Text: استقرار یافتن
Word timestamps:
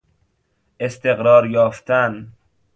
استقرار 0.79 1.45
یافتن 1.45 2.31